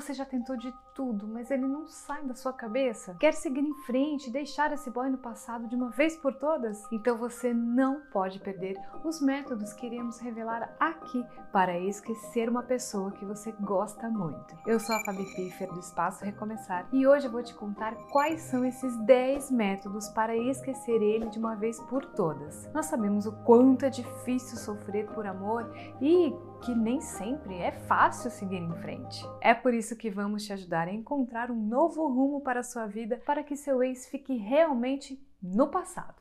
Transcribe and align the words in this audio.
Você 0.00 0.14
já 0.14 0.24
tentou 0.24 0.56
de 0.56 0.72
tudo, 0.94 1.28
mas 1.28 1.50
ele 1.50 1.66
não 1.66 1.86
sai 1.86 2.24
da 2.24 2.34
sua 2.34 2.54
cabeça? 2.54 3.14
Quer 3.20 3.34
seguir 3.34 3.60
em 3.60 3.74
frente 3.84 4.28
e 4.28 4.32
deixar 4.32 4.72
esse 4.72 4.90
boy 4.90 5.10
no 5.10 5.18
passado 5.18 5.68
de 5.68 5.76
uma 5.76 5.90
vez 5.90 6.16
por 6.16 6.32
todas? 6.32 6.90
Então 6.90 7.18
você 7.18 7.52
não 7.52 8.00
pode 8.10 8.40
perder 8.40 8.80
os 9.04 9.20
métodos 9.20 9.74
que 9.74 9.84
iremos 9.84 10.18
revelar 10.18 10.74
aqui 10.80 11.22
para 11.52 11.78
esquecer 11.78 12.48
uma 12.48 12.62
pessoa 12.62 13.12
que 13.12 13.26
você 13.26 13.52
gosta 13.60 14.08
muito. 14.08 14.56
Eu 14.66 14.80
sou 14.80 14.96
a 14.96 15.04
Fabi 15.04 15.26
Piffer 15.36 15.70
do 15.70 15.80
Espaço 15.80 16.24
Recomeçar 16.24 16.88
e 16.90 17.06
hoje 17.06 17.26
eu 17.26 17.32
vou 17.32 17.42
te 17.42 17.52
contar 17.52 17.94
quais 18.10 18.40
são 18.40 18.64
esses 18.64 18.96
10 19.04 19.50
métodos 19.50 20.08
para 20.08 20.34
esquecer 20.34 21.02
ele 21.02 21.28
de 21.28 21.38
uma 21.38 21.56
vez 21.56 21.78
por 21.78 22.06
todas. 22.06 22.72
Nós 22.72 22.86
sabemos 22.86 23.26
o 23.26 23.32
quanto 23.44 23.84
é 23.84 23.90
difícil 23.90 24.56
sofrer 24.56 25.06
por 25.08 25.26
amor 25.26 25.70
e 26.00 26.34
que 26.60 26.74
nem 26.74 27.00
sempre 27.00 27.56
é 27.58 27.72
fácil 27.72 28.30
seguir 28.30 28.58
em 28.58 28.74
frente. 28.76 29.24
É 29.40 29.54
por 29.54 29.74
isso 29.74 29.96
que 29.96 30.10
vamos 30.10 30.44
te 30.44 30.52
ajudar 30.52 30.88
a 30.88 30.92
encontrar 30.92 31.50
um 31.50 31.60
novo 31.60 32.06
rumo 32.06 32.40
para 32.40 32.60
a 32.60 32.64
sua 32.64 32.86
vida 32.86 33.20
para 33.24 33.42
que 33.42 33.56
seu 33.56 33.82
ex 33.82 34.06
fique 34.06 34.36
realmente 34.36 35.18
no 35.42 35.68
passado. 35.68 36.20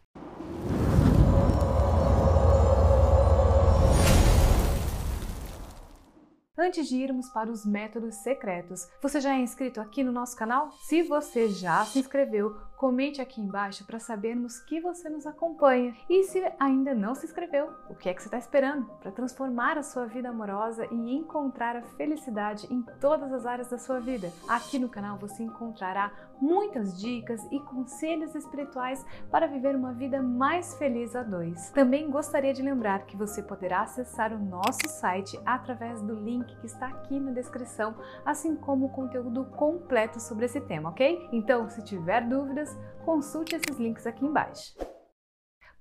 Antes 6.62 6.90
de 6.90 6.98
irmos 6.98 7.30
para 7.30 7.50
os 7.50 7.66
métodos 7.66 8.16
secretos, 8.16 8.86
você 9.02 9.22
já 9.22 9.34
é 9.34 9.40
inscrito 9.40 9.80
aqui 9.80 10.04
no 10.04 10.12
nosso 10.12 10.36
canal? 10.36 10.72
Se 10.82 11.02
você 11.02 11.48
já 11.48 11.86
se 11.86 12.00
inscreveu, 12.00 12.54
comente 12.80 13.22
aqui 13.22 13.42
embaixo 13.42 13.86
para 13.86 14.00
sabermos 14.00 14.62
que 14.62 14.80
você 14.80 15.10
nos 15.10 15.28
acompanha. 15.28 15.94
E 16.10 16.24
se 16.24 16.42
ainda 16.58 16.96
não 16.96 17.14
se 17.14 17.26
inscreveu, 17.26 17.74
o 17.90 17.94
que 17.94 18.08
é 18.08 18.14
que 18.14 18.22
você 18.22 18.30
está 18.30 18.38
esperando 18.38 18.86
para 19.02 19.12
transformar 19.12 19.78
a 19.78 19.84
sua 19.84 20.06
vida 20.06 20.30
amorosa 20.30 20.88
e 20.90 21.14
encontrar 21.14 21.76
a 21.76 21.82
felicidade 21.82 22.74
em 22.74 22.82
todas 23.02 23.34
as 23.34 23.46
áreas 23.46 23.70
da 23.70 23.78
sua 23.78 24.00
vida? 24.00 24.32
Aqui 24.48 24.80
no 24.80 24.88
canal 24.88 25.18
você 25.18 25.44
encontrará 25.44 26.10
muitas 26.42 26.98
dicas 26.98 27.46
e 27.52 27.60
conselhos 27.60 28.34
espirituais 28.34 29.06
para 29.30 29.46
viver 29.46 29.76
uma 29.76 29.94
vida 29.94 30.22
mais 30.22 30.74
feliz 30.78 31.16
a 31.18 31.24
dois. 31.24 31.72
Também 31.72 32.10
gostaria 32.10 32.54
de 32.54 32.62
lembrar 32.62 33.06
que 33.06 33.18
você 33.18 33.44
poderá 33.44 33.82
acessar 33.82 34.32
o 34.32 34.40
nosso 34.40 34.88
site 34.88 35.38
através 35.46 36.02
do 36.02 36.16
link 36.16 36.56
que 36.60 36.66
está 36.66 36.88
aqui 36.88 37.20
na 37.20 37.32
descrição, 37.32 37.94
assim 38.26 38.56
como 38.56 38.86
o 38.86 38.90
conteúdo 38.90 39.44
completo 39.46 40.20
sobre 40.20 40.46
esse 40.46 40.62
tema, 40.62 40.90
ok? 40.90 41.28
Então, 41.34 41.70
se 41.70 41.84
tiver 41.84 42.26
dúvidas, 42.26 42.69
consulte 43.06 43.56
esses 43.56 43.78
links 43.78 44.06
aqui 44.06 44.26
embaixo. 44.26 44.76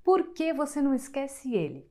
Por 0.03 0.33
que 0.33 0.53
você 0.53 0.81
não 0.81 0.94
esquece 0.94 1.55
ele? 1.55 1.86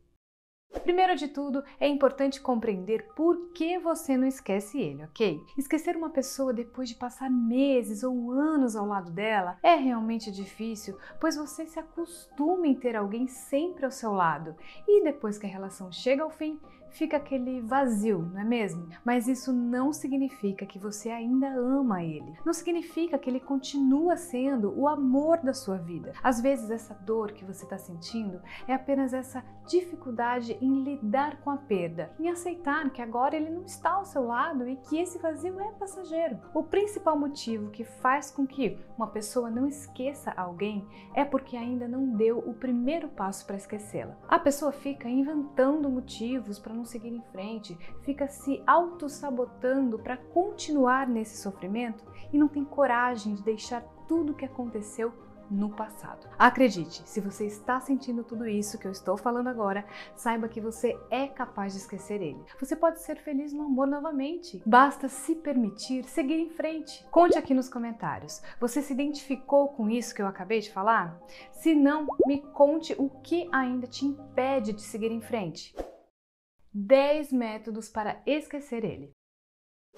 Primeiro 0.84 1.16
de 1.16 1.28
tudo, 1.28 1.64
é 1.80 1.88
importante 1.88 2.42
compreender 2.42 3.08
por 3.16 3.52
que 3.54 3.80
você 3.80 4.18
não 4.18 4.28
esquece 4.28 4.80
ele, 4.80 5.04
ok? 5.04 5.40
Esquecer 5.58 5.96
uma 5.96 6.10
pessoa 6.10 6.54
depois 6.54 6.90
de 6.90 6.96
passar 6.96 7.30
meses 7.30 8.04
ou 8.04 8.32
anos 8.32 8.76
ao 8.76 8.86
lado 8.86 9.12
dela 9.12 9.58
é 9.64 9.76
realmente 9.76 10.32
difícil, 10.32 10.98
pois 11.20 11.36
você 11.36 11.66
se 11.66 11.80
acostuma 11.80 12.68
em 12.68 12.76
ter 12.76 12.96
alguém 12.96 13.28
sempre 13.28 13.86
ao 13.86 13.92
seu 13.92 14.12
lado 14.12 14.56
e 14.88 15.04
depois 15.04 15.38
que 15.38 15.46
a 15.46 15.50
relação 15.50 15.92
chega 15.92 16.24
ao 16.24 16.30
fim, 16.30 16.60
fica 16.92 17.18
aquele 17.18 17.62
vazio, 17.62 18.30
não 18.34 18.42
é 18.42 18.44
mesmo? 18.44 18.88
Mas 19.04 19.28
isso 19.28 19.52
não 19.54 19.94
significa 19.94 20.66
que 20.66 20.80
você 20.80 21.10
ainda 21.10 21.48
ama 21.48 22.04
ele. 22.04 22.34
Não 22.46 22.54
significa 22.54 23.18
que 23.18 23.30
ele 23.30 23.40
continua 23.40 24.18
sendo 24.18 24.74
o 24.78 24.88
amor 24.88 25.38
da 25.38 25.54
sua 25.54 25.78
vida. 25.78 26.14
Às 26.24 26.42
vezes 26.42 26.70
essa 26.70 26.94
dor 26.94 27.32
que 27.32 27.46
você 27.46 27.64
está 27.64 27.78
sentindo 27.78 28.42
é 28.68 28.74
apenas 28.74 29.14
essa 29.14 29.44
dificuldade 29.68 30.58
em 30.62 30.84
lidar 30.84 31.42
com 31.42 31.50
a 31.50 31.58
perda, 31.58 32.12
em 32.20 32.30
aceitar 32.30 32.90
que 32.92 33.02
agora 33.02 33.36
ele 33.36 33.50
não 33.50 33.64
está 33.64 33.92
ao 33.92 34.06
seu 34.06 34.26
lado 34.26 34.68
e 34.68 34.78
que 34.78 34.98
esse 34.98 35.18
vazio 35.20 35.60
é 35.60 35.72
passageiro. 35.74 36.40
O 36.54 36.64
principal 36.64 37.18
motivo 37.18 37.70
que 37.70 37.84
faz 37.84 38.32
com 38.32 38.48
que 38.48 38.78
uma 38.98 39.08
pessoa 39.08 39.50
não 39.50 39.68
esqueça 39.68 40.32
alguém 40.32 40.88
é 41.14 41.26
porque 41.26 41.58
ainda 41.58 41.88
não 41.88 42.16
deu 42.16 42.40
o 42.40 42.54
primeiro 42.54 43.08
passo 43.10 43.46
para 43.46 43.58
esquecê-la. 43.58 44.18
A 44.28 44.40
pessoa 44.40 44.72
fica 44.72 45.10
inventando 45.10 45.90
motivos 45.90 46.60
para 46.60 46.74
não 46.78 46.86
seguir 46.86 47.10
em 47.10 47.22
frente, 47.32 47.78
fica 48.04 48.28
se 48.28 48.64
auto-sabotando 48.66 50.00
para 50.00 50.16
continuar 50.16 51.08
nesse 51.08 51.42
sofrimento 51.42 52.06
e 52.32 52.38
não 52.38 52.48
tem 52.48 52.64
coragem 52.64 53.36
de 53.36 53.44
deixar 53.44 53.82
tudo 54.08 54.32
o 54.32 54.36
que 54.36 54.46
aconteceu 54.46 55.12
no 55.50 55.70
passado. 55.70 56.28
Acredite, 56.38 57.02
se 57.06 57.22
você 57.22 57.46
está 57.46 57.80
sentindo 57.80 58.24
tudo 58.24 58.48
isso 58.48 58.78
que 58.78 58.88
eu 58.88 58.92
estou 58.92 59.18
falando 59.18 59.48
agora, 59.48 59.86
saiba 60.16 60.48
que 60.48 60.62
você 60.62 60.98
é 61.10 61.28
capaz 61.28 61.74
de 61.74 61.80
esquecer 61.80 62.22
ele. 62.22 62.44
Você 62.60 62.76
pode 62.76 63.02
ser 63.02 63.18
feliz 63.18 63.54
no 63.54 63.64
amor 63.64 63.88
novamente. 63.88 64.62
Basta 64.66 65.08
se 65.08 65.36
permitir 65.36 66.04
seguir 66.06 66.40
em 66.40 66.50
frente. 66.50 67.06
Conte 67.10 67.38
aqui 67.38 67.54
nos 67.54 67.70
comentários. 67.70 68.42
Você 68.60 68.82
se 68.82 68.94
identificou 68.94 69.70
com 69.70 69.90
isso 69.90 70.14
que 70.14 70.22
eu 70.22 70.28
acabei 70.28 70.60
de 70.60 70.72
falar? 70.72 71.20
Se 71.52 71.74
não, 71.74 72.08
me 72.26 72.42
conte 72.54 72.94
o 72.98 73.10
que 73.10 73.48
ainda 73.52 73.88
te 73.88 74.06
impede 74.06 74.74
de 74.74 74.82
seguir 74.82 75.12
em 75.12 75.22
frente. 75.22 75.76
10 76.80 77.34
métodos 77.34 77.90
para 77.90 78.22
esquecer 78.24 78.86
ele. 78.86 79.12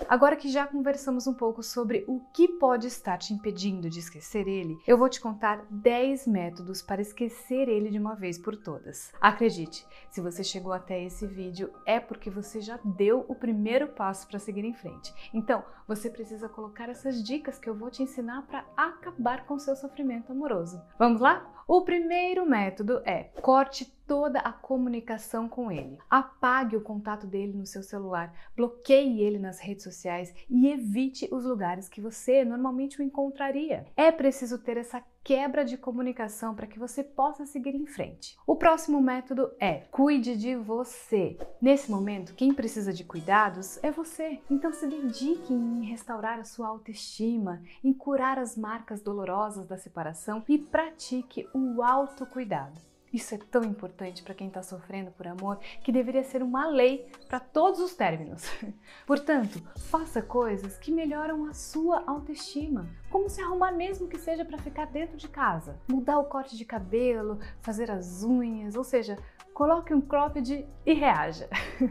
Agora 0.08 0.38
que 0.38 0.48
já 0.48 0.66
conversamos 0.66 1.28
um 1.28 1.34
pouco 1.34 1.62
sobre 1.62 2.06
o 2.08 2.22
que 2.34 2.48
pode 2.48 2.88
estar 2.88 3.18
te 3.18 3.34
impedindo 3.34 3.90
de 3.90 4.00
esquecer 4.00 4.48
ele, 4.48 4.78
eu 4.88 4.98
vou 4.98 5.10
te 5.10 5.20
contar 5.20 5.66
10 5.70 6.26
métodos 6.26 6.82
para 6.82 7.02
esquecer 7.02 7.68
ele 7.68 7.90
de 7.90 8.00
uma 8.00 8.16
vez 8.16 8.38
por 8.38 8.56
todas. 8.56 9.12
Acredite, 9.20 9.86
se 10.10 10.22
você 10.22 10.42
chegou 10.42 10.72
até 10.72 11.04
esse 11.04 11.28
vídeo 11.28 11.70
é 11.86 12.00
porque 12.00 12.30
você 12.30 12.62
já 12.62 12.80
deu 12.84 13.26
o 13.28 13.36
primeiro 13.36 13.90
passo 13.90 14.26
para 14.30 14.40
seguir 14.40 14.64
em 14.64 14.74
frente. 14.74 15.14
Então, 15.34 15.66
você 15.86 16.10
precisa 16.10 16.48
colocar 16.48 16.88
essas 16.88 17.22
dicas 17.22 17.60
que 17.60 17.70
eu 17.70 17.76
vou 17.76 17.92
te 17.92 18.02
ensinar 18.02 18.48
para 18.48 18.66
acabar 18.78 19.46
com 19.46 19.60
seu 19.60 19.76
sofrimento 19.76 20.32
amoroso. 20.32 20.82
Vamos 20.98 21.20
lá? 21.20 21.46
O 21.68 21.82
primeiro 21.82 22.46
método 22.46 23.02
é 23.06 23.26
corte 23.42 23.99
toda 24.10 24.40
a 24.40 24.52
comunicação 24.52 25.48
com 25.48 25.72
ele. 25.72 26.00
Apague 26.10 26.76
o 26.76 26.82
contato 26.82 27.28
dele 27.28 27.54
no 27.54 27.68
seu 27.68 27.84
celular, 27.84 28.34
bloqueie 28.58 29.22
ele 29.22 29.38
nas 29.38 29.60
redes 29.60 29.84
sociais 29.84 30.34
e 30.50 30.68
evite 30.68 31.30
os 31.32 31.46
lugares 31.46 31.88
que 31.88 32.02
você 32.02 32.44
normalmente 32.44 33.00
o 33.00 33.04
encontraria. 33.04 33.86
É 33.96 34.12
preciso 34.12 34.58
ter 34.58 34.78
essa 34.78 35.04
quebra 35.24 35.64
de 35.64 35.78
comunicação 35.78 36.56
para 36.56 36.66
que 36.66 36.80
você 36.80 37.04
possa 37.04 37.46
seguir 37.46 37.76
em 37.76 37.86
frente. 37.86 38.36
O 38.48 38.56
próximo 38.56 39.00
método 39.00 39.52
é 39.60 39.82
cuide 39.92 40.36
de 40.36 40.56
você. 40.56 41.38
Nesse 41.62 41.92
momento, 41.92 42.34
quem 42.34 42.52
precisa 42.52 42.92
de 42.92 43.04
cuidados 43.04 43.78
é 43.84 43.92
você. 43.92 44.40
Então 44.50 44.74
se 44.74 44.88
dedique 44.88 45.54
em 45.54 45.86
restaurar 45.86 46.40
a 46.40 46.46
sua 46.46 46.68
autoestima, 46.68 47.62
em 47.84 47.94
curar 47.94 48.40
as 48.40 48.58
marcas 48.58 49.04
dolorosas 49.04 49.68
da 49.68 49.78
separação 49.78 50.44
e 50.48 50.58
pratique 50.58 51.48
o 51.54 51.84
autocuidado. 51.84 52.89
Isso 53.12 53.34
é 53.34 53.38
tão 53.38 53.64
importante 53.64 54.22
para 54.22 54.36
quem 54.36 54.48
está 54.48 54.62
sofrendo 54.62 55.12
por 55.12 55.28
amor 55.28 55.58
que 55.84 55.92
deveria 55.92 56.24
ser 56.24 56.44
uma 56.44 56.68
lei 56.68 57.10
para 57.28 57.40
todos 57.40 57.80
os 57.80 57.96
términos. 57.96 58.44
Portanto, 59.06 59.62
faça 59.90 60.22
coisas 60.22 60.78
que 60.78 60.92
melhoram 60.92 61.46
a 61.46 61.54
sua 61.54 62.04
autoestima, 62.06 62.88
como 63.10 63.30
se 63.30 63.42
arrumar 63.42 63.72
mesmo 63.72 64.08
que 64.08 64.20
seja 64.20 64.46
para 64.46 64.60
ficar 64.60 64.86
dentro 64.86 65.18
de 65.18 65.28
casa, 65.28 65.80
mudar 65.90 66.20
o 66.20 66.26
corte 66.26 66.56
de 66.56 66.66
cabelo, 66.66 67.40
fazer 67.62 67.90
as 67.90 68.24
unhas, 68.24 68.76
ou 68.76 68.84
seja, 68.84 69.18
coloque 69.54 69.94
um 69.94 70.02
cropped 70.02 70.68
e 70.86 70.94
reaja. 70.94 71.50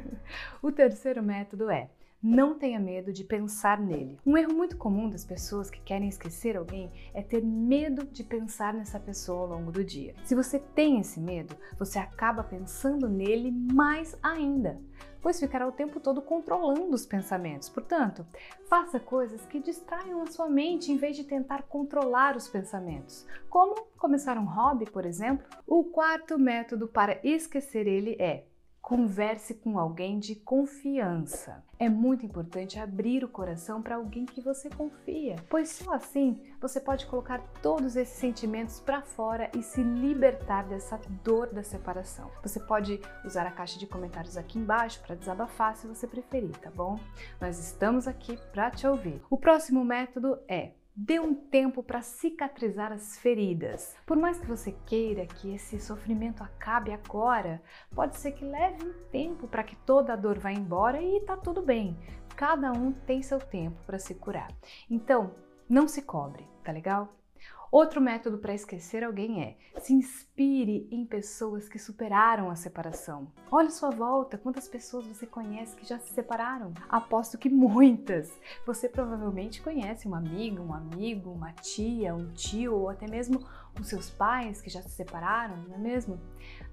o 0.62 0.70
terceiro 0.70 1.22
método 1.22 1.68
é 1.68 1.90
não 2.22 2.58
tenha 2.58 2.80
medo 2.80 3.12
de 3.12 3.22
pensar 3.22 3.80
nele. 3.80 4.18
Um 4.26 4.36
erro 4.36 4.52
muito 4.52 4.76
comum 4.76 5.08
das 5.08 5.24
pessoas 5.24 5.70
que 5.70 5.80
querem 5.80 6.08
esquecer 6.08 6.56
alguém 6.56 6.90
é 7.14 7.22
ter 7.22 7.42
medo 7.42 8.04
de 8.04 8.24
pensar 8.24 8.74
nessa 8.74 8.98
pessoa 8.98 9.40
ao 9.42 9.46
longo 9.46 9.70
do 9.70 9.84
dia. 9.84 10.14
Se 10.24 10.34
você 10.34 10.58
tem 10.58 10.98
esse 10.98 11.20
medo, 11.20 11.56
você 11.78 11.98
acaba 11.98 12.42
pensando 12.42 13.08
nele 13.08 13.52
mais 13.52 14.18
ainda, 14.20 14.80
pois 15.20 15.38
ficará 15.38 15.66
o 15.66 15.72
tempo 15.72 16.00
todo 16.00 16.20
controlando 16.20 16.92
os 16.92 17.06
pensamentos. 17.06 17.68
Portanto, 17.68 18.26
faça 18.68 18.98
coisas 18.98 19.46
que 19.46 19.60
distraiam 19.60 20.20
a 20.20 20.26
sua 20.26 20.48
mente 20.48 20.90
em 20.90 20.96
vez 20.96 21.16
de 21.16 21.22
tentar 21.22 21.62
controlar 21.62 22.36
os 22.36 22.48
pensamentos, 22.48 23.26
como 23.48 23.86
começar 23.96 24.36
um 24.38 24.44
hobby, 24.44 24.90
por 24.90 25.06
exemplo. 25.06 25.46
O 25.66 25.84
quarto 25.84 26.36
método 26.36 26.88
para 26.88 27.20
esquecer 27.22 27.86
ele 27.86 28.16
é 28.18 28.47
Converse 28.88 29.52
com 29.52 29.78
alguém 29.78 30.18
de 30.18 30.34
confiança. 30.34 31.62
É 31.78 31.90
muito 31.90 32.24
importante 32.24 32.78
abrir 32.78 33.22
o 33.22 33.28
coração 33.28 33.82
para 33.82 33.96
alguém 33.96 34.24
que 34.24 34.40
você 34.40 34.70
confia, 34.70 35.36
pois 35.50 35.68
só 35.68 35.92
assim 35.92 36.40
você 36.58 36.80
pode 36.80 37.04
colocar 37.04 37.38
todos 37.60 37.96
esses 37.96 38.16
sentimentos 38.16 38.80
para 38.80 39.02
fora 39.02 39.50
e 39.54 39.62
se 39.62 39.82
libertar 39.82 40.62
dessa 40.66 40.98
dor 41.22 41.52
da 41.52 41.62
separação. 41.62 42.30
Você 42.42 42.58
pode 42.60 42.98
usar 43.26 43.46
a 43.46 43.50
caixa 43.50 43.78
de 43.78 43.86
comentários 43.86 44.38
aqui 44.38 44.58
embaixo 44.58 45.02
para 45.02 45.16
desabafar 45.16 45.76
se 45.76 45.86
você 45.86 46.06
preferir, 46.06 46.56
tá 46.56 46.70
bom? 46.70 46.98
Nós 47.38 47.58
estamos 47.58 48.08
aqui 48.08 48.38
para 48.52 48.70
te 48.70 48.86
ouvir. 48.86 49.20
O 49.28 49.36
próximo 49.36 49.84
método 49.84 50.38
é 50.48 50.72
Dê 51.00 51.20
um 51.20 51.32
tempo 51.32 51.80
para 51.80 52.02
cicatrizar 52.02 52.90
as 52.90 53.16
feridas. 53.20 53.96
Por 54.04 54.16
mais 54.16 54.40
que 54.40 54.48
você 54.48 54.72
queira 54.84 55.26
que 55.26 55.54
esse 55.54 55.78
sofrimento 55.78 56.42
acabe 56.42 56.90
agora, 56.90 57.62
pode 57.94 58.16
ser 58.16 58.32
que 58.32 58.44
leve 58.44 58.84
um 58.84 58.92
tempo 59.08 59.46
para 59.46 59.62
que 59.62 59.76
toda 59.76 60.12
a 60.14 60.16
dor 60.16 60.40
vá 60.40 60.50
embora 60.50 61.00
e 61.00 61.20
tá 61.20 61.36
tudo 61.36 61.62
bem. 61.62 61.96
cada 62.34 62.72
um 62.72 62.90
tem 62.92 63.22
seu 63.22 63.38
tempo 63.38 63.80
para 63.86 63.98
se 64.00 64.12
curar. 64.14 64.48
Então, 64.90 65.36
não 65.68 65.86
se 65.86 66.02
cobre, 66.02 66.48
tá 66.64 66.72
legal? 66.72 67.17
Outro 67.70 68.00
método 68.00 68.38
para 68.38 68.54
esquecer 68.54 69.04
alguém 69.04 69.42
é 69.42 69.56
se 69.78 69.92
inspire 69.92 70.88
em 70.90 71.04
pessoas 71.04 71.68
que 71.68 71.78
superaram 71.78 72.50
a 72.50 72.56
separação. 72.56 73.30
Olhe 73.50 73.70
sua 73.70 73.90
volta, 73.90 74.38
quantas 74.38 74.66
pessoas 74.66 75.06
você 75.06 75.26
conhece 75.26 75.76
que 75.76 75.86
já 75.86 75.98
se 75.98 76.14
separaram? 76.14 76.72
Aposto 76.88 77.36
que 77.36 77.50
muitas. 77.50 78.32
Você 78.64 78.88
provavelmente 78.88 79.60
conhece 79.60 80.08
um 80.08 80.14
amigo, 80.14 80.62
um 80.62 80.72
amigo, 80.72 81.30
uma 81.30 81.52
tia, 81.52 82.14
um 82.14 82.32
tio 82.32 82.74
ou 82.74 82.88
até 82.88 83.06
mesmo 83.06 83.46
os 83.78 83.88
seus 83.88 84.10
pais 84.10 84.62
que 84.62 84.70
já 84.70 84.82
se 84.82 84.90
separaram, 84.90 85.58
não 85.68 85.74
é 85.74 85.78
mesmo? 85.78 86.18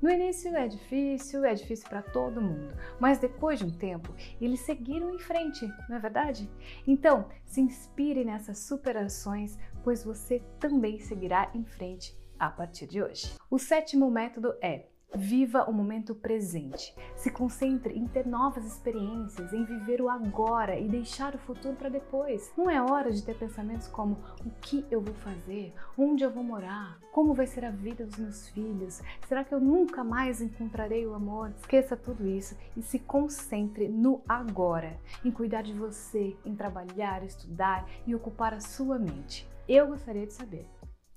No 0.01 0.09
início 0.09 0.55
é 0.55 0.67
difícil, 0.67 1.43
é 1.43 1.53
difícil 1.53 1.87
para 1.89 2.01
todo 2.01 2.41
mundo, 2.41 2.73
mas 2.99 3.19
depois 3.19 3.59
de 3.59 3.65
um 3.65 3.71
tempo 3.71 4.13
eles 4.39 4.61
seguiram 4.61 5.13
em 5.13 5.19
frente, 5.19 5.67
não 5.89 5.97
é 5.97 5.99
verdade? 5.99 6.49
Então, 6.87 7.27
se 7.45 7.61
inspire 7.61 8.23
nessas 8.23 8.59
superações, 8.59 9.57
pois 9.85 10.03
você 10.03 10.41
também 10.59 10.99
seguirá 10.99 11.51
em 11.53 11.63
frente 11.63 12.17
a 12.39 12.49
partir 12.49 12.87
de 12.87 13.01
hoje. 13.01 13.35
O 13.49 13.59
sétimo 13.59 14.09
método 14.09 14.55
é 14.59 14.87
Viva 15.17 15.63
o 15.63 15.71
momento 15.71 16.13
presente. 16.13 16.93
Se 17.15 17.31
concentre 17.31 17.97
em 17.97 18.05
ter 18.05 18.27
novas 18.27 18.65
experiências, 18.65 19.53
em 19.53 19.63
viver 19.63 20.01
o 20.01 20.09
agora 20.09 20.77
e 20.77 20.89
deixar 20.89 21.33
o 21.33 21.37
futuro 21.37 21.73
para 21.73 21.87
depois. 21.87 22.51
Não 22.57 22.69
é 22.69 22.81
hora 22.81 23.09
de 23.11 23.23
ter 23.23 23.37
pensamentos 23.37 23.87
como 23.87 24.17
o 24.45 24.49
que 24.59 24.85
eu 24.91 24.99
vou 24.99 25.13
fazer, 25.13 25.73
onde 25.97 26.25
eu 26.25 26.31
vou 26.31 26.43
morar, 26.43 26.99
como 27.13 27.33
vai 27.33 27.47
ser 27.47 27.63
a 27.63 27.71
vida 27.71 28.05
dos 28.05 28.17
meus 28.17 28.49
filhos, 28.49 29.01
será 29.25 29.45
que 29.45 29.53
eu 29.53 29.61
nunca 29.61 30.03
mais 30.03 30.41
encontrarei 30.41 31.07
o 31.07 31.13
amor? 31.13 31.53
Esqueça 31.61 31.95
tudo 31.95 32.27
isso 32.27 32.57
e 32.75 32.81
se 32.81 32.99
concentre 32.99 33.87
no 33.87 34.21
agora, 34.27 34.99
em 35.23 35.31
cuidar 35.31 35.61
de 35.61 35.71
você, 35.71 36.35
em 36.43 36.55
trabalhar, 36.55 37.23
estudar 37.23 37.87
e 38.05 38.13
ocupar 38.13 38.53
a 38.53 38.59
sua 38.59 38.99
mente. 38.99 39.47
Eu 39.67 39.87
gostaria 39.87 40.27
de 40.27 40.33
saber 40.33 40.67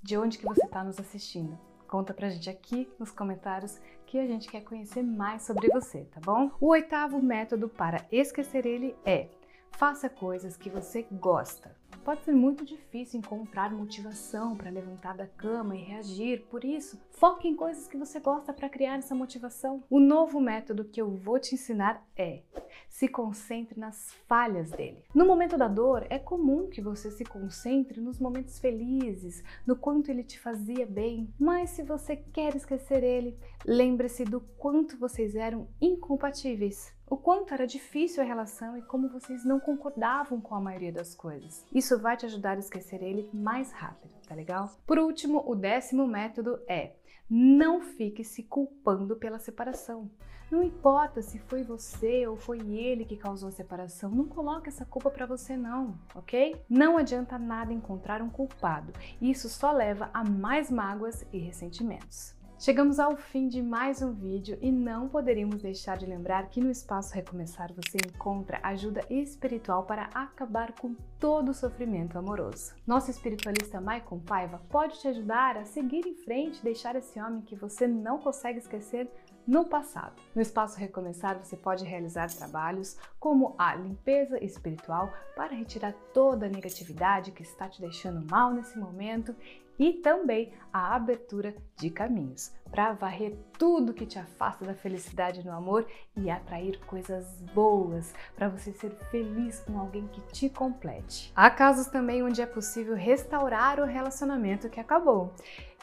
de 0.03 0.17
onde 0.17 0.39
que 0.39 0.47
você 0.47 0.65
está 0.65 0.83
nos 0.83 0.99
assistindo. 0.99 1.59
Conta 1.87 2.15
pra 2.15 2.31
gente 2.31 2.49
aqui 2.49 2.91
nos 2.99 3.11
comentários 3.11 3.79
que 4.07 4.19
a 4.19 4.27
gente 4.27 4.49
quer 4.49 4.63
conhecer 4.63 5.03
mais 5.03 5.43
sobre 5.43 5.69
você, 5.69 6.05
tá 6.05 6.19
bom? 6.21 6.51
O 6.59 6.69
oitavo 6.69 7.23
método 7.23 7.69
para 7.69 8.07
esquecer 8.11 8.65
ele 8.65 8.97
é 9.05 9.29
faça 9.73 10.09
coisas 10.09 10.57
que 10.57 10.71
você 10.71 11.07
gosta. 11.13 11.77
Pode 12.09 12.25
ser 12.25 12.35
muito 12.35 12.65
difícil 12.65 13.21
encontrar 13.21 13.71
motivação 13.71 14.57
para 14.57 14.71
levantar 14.71 15.15
da 15.15 15.27
cama 15.27 15.77
e 15.77 15.83
reagir, 15.83 16.47
por 16.47 16.65
isso, 16.65 16.99
foque 17.11 17.47
em 17.47 17.55
coisas 17.55 17.87
que 17.87 17.99
você 17.99 18.19
gosta 18.19 18.51
para 18.51 18.71
criar 18.71 18.97
essa 18.97 19.15
motivação. 19.15 19.85
O 19.91 20.01
novo 20.01 20.41
método 20.41 20.87
que 20.87 21.03
eu 21.03 21.11
vou 21.19 21.39
te 21.39 21.55
ensinar 21.55 22.03
é 22.17 22.45
se 22.89 23.09
concentre 23.09 23.79
nas 23.79 24.11
falhas 24.27 24.71
dele. 24.71 25.05
No 25.15 25.27
momento 25.27 25.59
da 25.59 25.69
dor, 25.69 26.07
é 26.09 26.19
comum 26.19 26.71
que 26.71 26.81
você 26.81 27.11
se 27.11 27.27
concentre 27.27 28.01
nos 28.01 28.19
momentos 28.19 28.59
felizes, 28.59 29.45
no 29.67 29.77
quanto 29.77 30.11
ele 30.11 30.25
te 30.25 30.41
fazia 30.41 30.87
bem, 30.87 31.29
mas 31.39 31.69
se 31.69 31.83
você 31.83 32.17
quer 32.17 32.57
esquecer 32.57 33.05
ele, 33.05 33.39
lembre-se 33.67 34.25
do 34.25 34.41
quanto 34.41 34.97
vocês 34.97 35.37
eram 35.37 35.69
incompatíveis 35.79 36.97
o 37.11 37.17
quanto 37.17 37.55
era 37.55 37.67
difícil 37.67 38.23
a 38.23 38.27
relação 38.27 38.77
e 38.77 38.83
como 38.83 39.09
vocês 39.09 39.45
não 39.45 39.59
concordavam 39.59 40.41
com 40.41 40.55
a 40.55 40.61
maioria 40.61 40.93
das 40.93 41.15
coisas. 41.15 41.65
Isso 41.75 41.99
vai 41.99 42.17
te 42.17 42.27
ajudar 42.27 42.57
a 42.57 42.61
esquecer 42.61 43.03
ele 43.03 43.29
mais 43.33 43.73
rápido, 43.73 44.15
tá 44.27 44.35
legal? 44.35 44.71
Por 44.87 44.99
último, 44.99 45.43
o 45.47 45.55
décimo 45.55 46.07
método 46.07 46.61
é 46.69 46.93
não 47.31 47.81
fique 47.81 48.25
se 48.25 48.43
culpando 48.43 49.17
pela 49.17 49.39
separação. 49.39 50.11
Não 50.51 50.63
importa 50.63 51.21
se 51.21 51.39
foi 51.39 51.63
você 51.63 52.27
ou 52.27 52.35
foi 52.35 52.59
ele 52.59 53.05
que 53.05 53.19
causou 53.19 53.51
a 53.51 53.53
separação, 53.53 54.11
não 54.11 54.27
coloque 54.27 54.71
essa 54.71 54.87
culpa 54.87 55.11
para 55.11 55.27
você 55.27 55.59
não, 55.59 55.99
ok? 56.15 56.57
Não 56.71 56.97
adianta 56.97 57.39
nada 57.39 57.71
encontrar 57.71 58.23
um 58.23 58.31
culpado. 58.31 58.95
Isso 59.21 59.47
só 59.47 59.71
leva 59.71 60.09
a 60.15 60.25
mais 60.25 60.71
mágoas 60.71 61.27
e 61.35 61.39
ressentimentos. 61.39 62.35
Chegamos 62.61 62.99
ao 62.99 63.17
fim 63.17 63.47
de 63.47 63.63
mais 63.63 64.03
um 64.03 64.13
vídeo 64.13 64.59
e 64.61 64.73
não 64.73 65.09
poderíamos 65.09 65.63
deixar 65.63 65.97
de 65.97 66.05
lembrar 66.05 66.51
que 66.51 66.61
no 66.61 66.73
Espaço 66.73 67.15
Recomeçar 67.15 67.73
você 67.73 67.99
encontra 68.05 68.59
ajuda 68.65 69.01
espiritual 69.09 69.85
para 69.85 70.11
acabar 70.13 70.73
com 70.73 70.97
todo 71.21 71.51
o 71.51 71.55
sofrimento 71.55 72.19
amoroso. 72.19 72.75
Nosso 72.85 73.13
espiritualista 73.13 73.81
Maicon 73.81 74.19
Paiva 74.19 74.61
pode 74.69 74.99
te 74.99 75.07
ajudar 75.07 75.57
a 75.57 75.65
seguir 75.65 76.05
em 76.05 76.17
frente 76.17 76.59
e 76.59 76.65
deixar 76.65 76.97
esse 76.97 77.21
homem 77.21 77.43
que 77.43 77.55
você 77.55 77.87
não 77.87 78.19
consegue 78.19 78.59
esquecer 78.59 79.09
no 79.49 79.65
passado. 79.65 80.13
No 80.35 80.43
Espaço 80.43 80.79
Recomeçar 80.79 81.39
você 81.43 81.57
pode 81.57 81.83
realizar 81.83 82.29
trabalhos 82.29 82.99
como 83.19 83.55
a 83.57 83.75
limpeza 83.75 84.39
espiritual 84.45 85.11
para 85.35 85.55
retirar 85.55 85.95
toda 86.13 86.45
a 86.45 86.51
negatividade 86.51 87.33
que 87.33 87.43
está 87.43 87.67
te 87.67 87.81
deixando 87.81 88.31
mal 88.31 88.53
nesse 88.53 88.79
momento 88.79 89.35
e 89.79 89.95
também 89.95 90.53
a 90.73 90.95
abertura 90.95 91.55
de 91.77 91.89
caminhos 91.89 92.53
para 92.71 92.93
varrer 92.93 93.39
tudo 93.59 93.95
que 93.95 94.05
te 94.05 94.19
afasta 94.19 94.65
da 94.65 94.75
felicidade 94.75 95.45
no 95.45 95.53
amor 95.53 95.87
e 96.17 96.29
atrair 96.29 96.79
coisas 96.81 97.41
boas 97.55 98.13
para 98.37 98.49
você 98.49 98.73
ser 98.73 98.91
feliz 99.11 99.61
com 99.61 99.79
alguém 99.79 100.07
que 100.09 100.21
te 100.33 100.51
complete. 100.51 101.33
Há 101.35 101.49
casos 101.49 101.87
também 101.87 102.23
onde 102.23 102.43
é 102.43 102.47
possível 102.47 102.95
restaurar 102.95 103.81
o 103.81 103.87
relacionamento 103.87 104.69
que 104.69 104.81
acabou. 104.81 105.33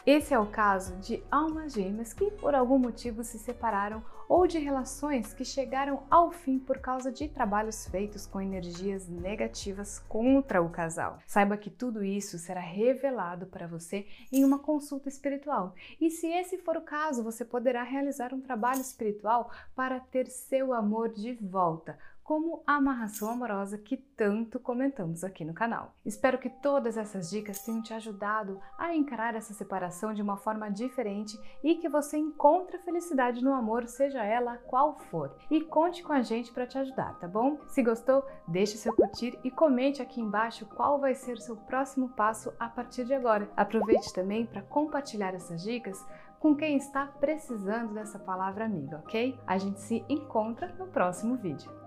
Esse 0.06 0.32
é 0.32 0.38
o 0.38 0.46
caso 0.46 0.94
de 0.98 1.20
almas 1.28 1.72
gêmeas 1.72 2.12
que 2.12 2.30
por 2.30 2.54
algum 2.54 2.78
motivo 2.78 3.24
se 3.24 3.40
separaram 3.40 4.04
ou 4.28 4.46
de 4.46 4.56
relações 4.56 5.34
que 5.34 5.44
chegaram 5.44 6.04
ao 6.08 6.30
fim 6.30 6.60
por 6.60 6.78
causa 6.78 7.10
de 7.10 7.26
trabalhos 7.26 7.88
feitos 7.88 8.24
com 8.24 8.40
energias 8.40 9.08
negativas 9.08 9.98
contra 10.08 10.62
o 10.62 10.70
casal. 10.70 11.18
Saiba 11.26 11.56
que 11.56 11.70
tudo 11.70 12.04
isso 12.04 12.38
será 12.38 12.60
revelado 12.60 13.46
para 13.46 13.66
você 13.66 14.06
em 14.30 14.44
uma 14.44 14.60
consulta 14.60 15.08
espiritual. 15.08 15.74
E 16.00 16.08
se 16.08 16.28
esse 16.28 16.56
for 16.56 16.76
o 16.76 16.82
caso, 16.82 17.24
você 17.24 17.44
poderá 17.44 17.82
realizar 17.82 18.32
um 18.32 18.40
trabalho 18.40 18.80
espiritual 18.80 19.50
para 19.74 19.98
ter 19.98 20.28
seu 20.28 20.72
amor 20.72 21.08
de 21.08 21.34
volta 21.34 21.98
como 22.26 22.60
a 22.66 22.74
amarração 22.74 23.30
amorosa 23.30 23.78
que 23.78 23.96
tanto 23.96 24.58
comentamos 24.58 25.22
aqui 25.22 25.44
no 25.44 25.54
canal. 25.54 25.94
Espero 26.04 26.38
que 26.38 26.50
todas 26.50 26.96
essas 26.96 27.30
dicas 27.30 27.60
tenham 27.60 27.80
te 27.80 27.94
ajudado 27.94 28.60
a 28.76 28.92
encarar 28.92 29.36
essa 29.36 29.54
separação 29.54 30.12
de 30.12 30.20
uma 30.20 30.36
forma 30.36 30.68
diferente 30.68 31.38
e 31.62 31.76
que 31.76 31.88
você 31.88 32.18
encontre 32.18 32.78
felicidade 32.78 33.44
no 33.44 33.54
amor, 33.54 33.86
seja 33.86 34.24
ela 34.24 34.56
qual 34.56 34.98
for. 35.08 35.36
E 35.48 35.60
conte 35.60 36.02
com 36.02 36.12
a 36.12 36.20
gente 36.20 36.52
para 36.52 36.66
te 36.66 36.76
ajudar, 36.76 37.16
tá 37.20 37.28
bom? 37.28 37.60
Se 37.68 37.80
gostou, 37.80 38.26
deixe 38.48 38.76
seu 38.76 38.92
curtir 38.92 39.38
e 39.44 39.50
comente 39.50 40.02
aqui 40.02 40.20
embaixo 40.20 40.66
qual 40.66 40.98
vai 40.98 41.14
ser 41.14 41.34
o 41.34 41.40
seu 41.40 41.56
próximo 41.56 42.08
passo 42.08 42.52
a 42.58 42.68
partir 42.68 43.04
de 43.04 43.14
agora. 43.14 43.48
Aproveite 43.56 44.12
também 44.12 44.44
para 44.44 44.62
compartilhar 44.62 45.32
essas 45.32 45.62
dicas 45.62 46.04
com 46.40 46.56
quem 46.56 46.76
está 46.76 47.06
precisando 47.06 47.94
dessa 47.94 48.18
palavra 48.18 48.64
amiga, 48.64 48.98
ok? 48.98 49.38
A 49.46 49.58
gente 49.58 49.80
se 49.80 50.04
encontra 50.08 50.74
no 50.76 50.88
próximo 50.88 51.36
vídeo. 51.36 51.85